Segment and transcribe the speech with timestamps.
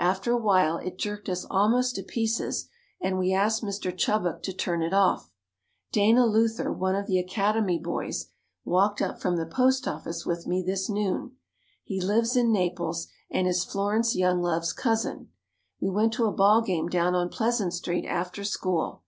[0.00, 2.68] After a while it jerked us almost to pieces
[3.00, 3.96] and we asked Mr.
[3.96, 5.30] Chubbuck to turn it off.
[5.92, 8.26] Dana Luther, one of the Academy boys,
[8.64, 11.36] walked up from the post office with me this noon.
[11.84, 15.28] He lives in Naples and is Florence Younglove's cousin.
[15.80, 19.04] We went to a ball game down on Pleasant Street after school.